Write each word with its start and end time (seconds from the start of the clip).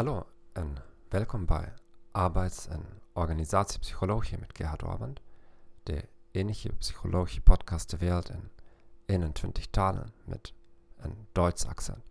Hallo 0.00 0.26
en 0.52 0.76
welkom 1.08 1.46
bij 1.46 1.72
Arbeids- 2.10 2.66
en 2.66 2.84
Organisatiepsychologie 3.12 4.38
met 4.38 4.56
Gerhard 4.56 4.82
Orband, 4.82 5.20
de 5.82 6.08
enige 6.30 6.72
psychologische 6.72 7.40
podcast 7.40 7.88
ter 7.88 7.98
wereld 7.98 8.28
in 8.28 8.50
21 9.04 9.66
talen 9.66 10.12
met 10.24 10.54
een 10.96 11.26
Duits 11.32 11.66
accent. 11.66 12.04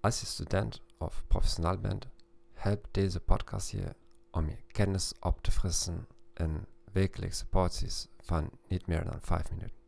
Als 0.00 0.20
je 0.20 0.26
student 0.26 0.82
of 0.98 1.24
professional 1.26 1.78
bent, 1.78 2.08
helpt 2.52 2.88
deze 2.90 3.20
podcast 3.20 3.70
je 3.70 3.96
om 4.30 4.48
je 4.48 4.56
kennis 4.66 5.12
op 5.20 5.42
te 5.42 5.50
frissen 5.50 6.06
in 6.34 6.66
wekelijkse 6.92 7.46
porties 7.46 8.08
van 8.18 8.50
niet 8.66 8.86
meer 8.86 9.04
dan 9.04 9.20
5 9.20 9.50
minuten. 9.50 9.80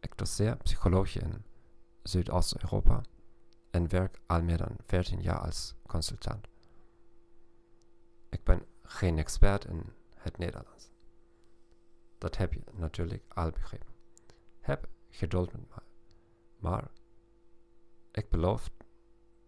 Ik 0.00 0.18
doseer 0.18 0.56
psychologie 0.56 1.20
in 1.20 1.44
Zuidoost-Europa 2.02 3.02
en 3.70 3.88
werk 3.88 4.20
al 4.26 4.42
meer 4.42 4.56
dan 4.56 4.76
14 4.86 5.20
jaar 5.20 5.38
als 5.38 5.74
consultant. 5.86 6.46
Ik 8.28 8.44
ben 8.44 8.66
geen 8.82 9.18
expert 9.18 9.64
in 9.64 9.92
het 10.14 10.38
Nederlands. 10.38 10.90
Dat 12.18 12.36
heb 12.36 12.52
je 12.52 12.62
natuurlijk 12.72 13.24
al 13.28 13.50
begrepen. 13.50 13.94
Heb 14.60 14.88
geduld 15.08 15.52
met 15.52 15.68
mij. 15.68 15.84
Maar 16.56 16.90
ik 18.10 18.28
beloof 18.30 18.70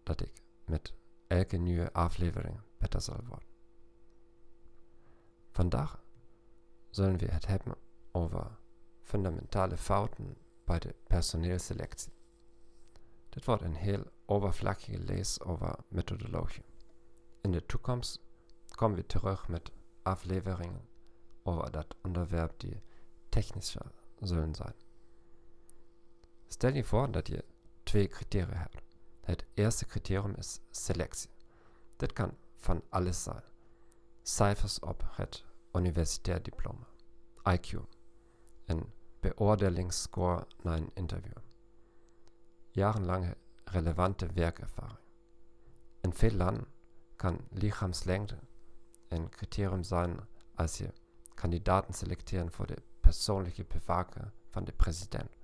dat 0.03 0.21
ik 0.21 0.41
met 0.65 0.93
elke 1.27 1.57
nieuwe 1.57 1.93
aflevering 1.93 2.59
beter 2.77 3.01
zal 3.01 3.19
worden. 3.27 3.47
Vandaag 5.51 6.03
zullen 6.89 7.17
we 7.17 7.25
het 7.25 7.45
hebben 7.45 7.75
over 8.11 8.57
fundamentale 9.01 9.77
fouten 9.77 10.37
bij 10.63 10.79
de 10.79 10.95
personeelselectie. 11.07 12.13
Dit 13.29 13.45
wordt 13.45 13.61
een 13.61 13.75
heel 13.75 14.11
overvlakkige 14.25 14.99
lees 14.99 15.41
over 15.41 15.75
methodologie. 15.87 16.65
In 17.41 17.51
de 17.51 17.65
toekomst 17.65 18.19
komen 18.75 18.97
we 18.97 19.05
terug 19.05 19.47
met 19.47 19.71
afleveringen 20.03 20.87
over 21.43 21.71
dat 21.71 21.95
onderwerp 22.01 22.59
die 22.59 22.81
technischer 23.29 23.91
zullen 24.19 24.55
zijn. 24.55 24.73
Stel 26.47 26.73
je 26.73 26.83
voor 26.83 27.11
dat 27.11 27.27
je 27.27 27.45
twee 27.83 28.07
criteria 28.07 28.57
hebt. 28.57 28.81
Het 29.21 29.45
eerste 29.53 29.85
criterium 29.85 30.35
is 30.37 30.59
selectie. 30.71 31.29
Dit 31.95 32.13
kan 32.13 32.37
van 32.55 32.83
alles 32.89 33.23
zijn. 33.23 33.43
Cijfers 34.21 34.79
op 34.79 35.03
het 35.11 35.45
universitair 35.73 36.43
diploma, 36.43 36.87
IQ, 37.49 37.79
een 38.65 38.91
beoordelingsscore 39.19 40.47
na 40.61 40.75
een 40.75 40.91
interview, 40.93 41.37
jarenlange 42.71 43.37
relevante 43.73 44.27
werkervaring. 44.33 44.97
In 46.01 46.13
veel 46.13 46.31
landen 46.31 46.67
kan 47.15 47.39
lichaamslengte 47.49 48.37
een 49.07 49.29
criterium 49.29 49.83
zijn 49.83 50.19
als 50.55 50.77
je 50.77 50.93
kandidaten 51.33 51.93
selecteren 51.93 52.51
voor 52.51 52.67
de 52.67 52.81
persoonlijke 52.99 53.65
bewaker 53.65 54.31
van 54.49 54.63
de 54.63 54.71
president. 54.71 55.37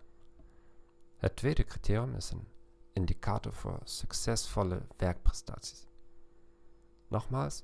Het 1.18 1.36
tweede 1.36 1.64
criterium 1.64 2.16
is 2.16 2.30
een 2.30 2.48
indicator 2.94 3.54
voor 3.54 3.80
succesvolle 3.84 4.82
werkprestaties. 4.98 5.88
Nogmaals, 7.08 7.64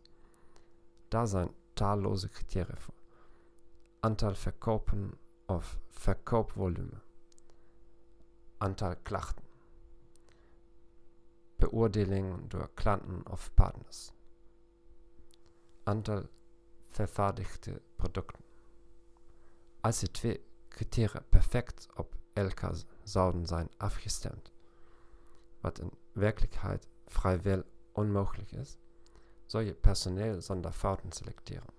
daar 1.08 1.28
zijn 1.28 1.50
talloze 1.74 2.30
criteria 2.30 2.76
voor. 2.78 2.94
Aantal 4.00 4.36
verkopen 4.36 5.14
of 5.46 5.80
verkoopvolume, 5.90 7.02
aantal 8.58 8.96
klachten, 9.02 9.45
beoordeling 11.70 12.48
door 12.48 12.70
klanten 12.74 13.32
of 13.32 13.54
partners, 13.54 14.12
aantal 15.84 16.24
vervaardigde 16.90 17.82
producten. 17.96 18.44
Als 19.82 20.00
die 20.00 20.12
twee 20.12 20.46
criteria 20.70 21.24
perfect 21.30 21.88
op 21.96 22.16
elkaar 22.34 22.76
zouden 23.04 23.46
zijn 23.46 23.70
afgestemd, 23.78 24.52
wat 25.60 25.80
in 25.80 25.92
werkelijkheid 26.12 26.88
vrijwel 27.06 27.64
onmogelijk 27.92 28.52
is, 28.52 28.78
zou 29.46 29.64
je 29.64 29.74
personeel 29.74 30.42
zonder 30.42 30.72
fouten 30.72 31.12
selecteren. 31.12 31.74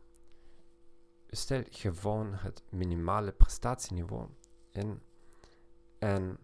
U 1.27 1.37
stelt 1.37 1.77
gewoon 1.77 2.35
het 2.35 2.63
minimale 2.71 3.33
prestatieniveau 3.33 4.29
in 4.71 5.03
en 5.99 6.39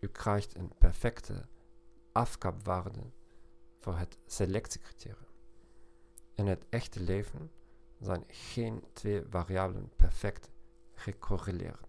u 0.00 0.08
krijgt 0.08 0.56
een 0.56 0.72
perfecte 0.78 1.48
afkapwaarde 2.12 3.02
voor 3.78 3.96
het 3.96 4.18
selectiecriterium. 4.26 5.28
In 6.34 6.46
het 6.46 6.66
echte 6.68 7.00
leven 7.00 7.50
zijn 8.00 8.24
geen 8.26 8.84
twee 8.92 9.22
variabelen 9.30 9.92
perfect 9.96 10.50
gecorreleerd. 10.94 11.88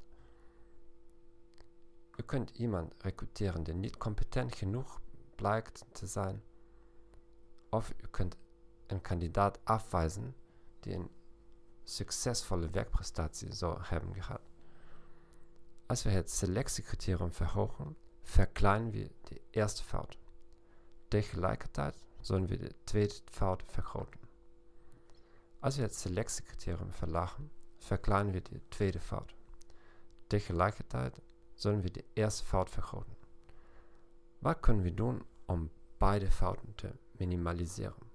U 2.16 2.24
kunt 2.24 2.50
iemand 2.50 2.94
recruteren 2.98 3.64
die 3.64 3.74
niet 3.74 3.98
competent 3.98 4.56
genoeg 4.56 5.02
blijkt 5.36 5.86
te 5.92 6.08
zijn, 6.08 6.44
of 7.70 7.94
u 8.04 8.08
kunt 8.08 8.38
een 8.88 9.02
kandidaat 9.02 9.60
afwijzen 9.64 10.36
die 10.80 10.94
een 10.94 11.10
succesvolle 11.84 12.70
werkprestatie 12.70 13.54
zou 13.54 13.80
hebben 13.82 14.14
gehad. 14.14 14.42
Als 15.86 16.04
we 16.04 16.10
het 16.10 16.32
selectiecriterium 16.32 17.34
verhogen, 17.34 17.98
verkleinen 18.22 18.92
we 18.92 19.12
de 19.22 19.41
eerste 19.52 19.84
fout. 19.84 20.18
Tegelijkertijd 21.08 21.96
zullen 22.20 22.48
we 22.48 22.58
de 22.58 22.76
tweede 22.84 23.16
fout 23.26 23.64
vergroten. 23.66 24.20
Als 25.60 25.76
we 25.76 25.82
het 25.82 25.96
selectiecriterium 25.96 26.92
verlagen, 26.92 27.52
verkleinen 27.78 28.34
we 28.34 28.42
de 28.42 28.62
tweede 28.68 29.00
fout. 29.00 29.36
Tegelijkertijd 30.28 31.22
zullen 31.54 31.82
we 31.82 31.92
de 31.92 32.06
eerste 32.14 32.44
fout 32.44 32.70
vergroten. 32.70 33.16
Wat 34.40 34.60
kunnen 34.60 34.84
we 34.84 34.94
doen 34.94 35.26
om 35.46 35.72
beide 35.98 36.32
fouten 36.32 36.76
te 36.76 36.92
minimaliseren? 37.12 38.10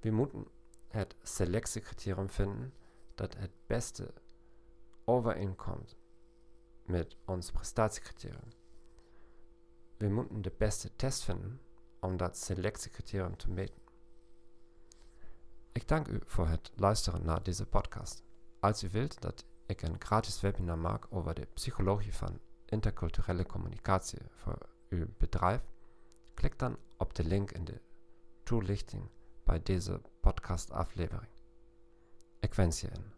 We 0.00 0.10
moeten 0.10 0.46
het 0.88 1.16
selectiecriterium 1.22 2.30
vinden 2.30 2.74
dat 3.14 3.36
het 3.36 3.50
beste 3.66 4.14
overeenkomt 5.04 5.96
met 6.82 7.16
ons 7.24 7.50
prestatiecriterium. 7.50 8.57
We 9.98 10.08
moeten 10.08 10.42
de 10.42 10.52
beste 10.58 10.96
test 10.96 11.24
vinden 11.24 11.60
om 12.00 12.16
dat 12.16 12.36
selectiecriterium 12.36 13.36
te 13.36 13.50
meten. 13.50 13.82
Ik 15.72 15.88
dank 15.88 16.08
u 16.08 16.20
voor 16.26 16.48
het 16.48 16.72
luisteren 16.74 17.24
naar 17.24 17.42
deze 17.42 17.66
podcast. 17.66 18.22
Als 18.60 18.82
u 18.82 18.88
wilt 18.90 19.20
dat 19.20 19.44
ik 19.66 19.82
een 19.82 20.00
gratis 20.00 20.40
webinar 20.40 20.78
maak 20.78 21.06
over 21.10 21.34
de 21.34 21.48
psychologie 21.54 22.14
van 22.14 22.40
interculturele 22.64 23.46
communicatie 23.46 24.18
voor 24.30 24.58
uw 24.88 25.06
bedrijf, 25.16 25.60
klik 26.34 26.58
dan 26.58 26.78
op 26.96 27.14
de 27.14 27.24
link 27.24 27.50
in 27.50 27.64
de 27.64 27.80
toelichting 28.42 29.10
bij 29.44 29.62
deze 29.62 30.00
podcast-aflevering. 30.20 31.32
Ik 32.40 32.54
wens 32.54 32.80
je 32.80 32.90
een 32.90 33.12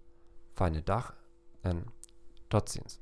fijne 0.52 0.82
dag 0.82 1.24
en 1.60 1.84
tot 2.48 2.70
ziens. 2.70 3.00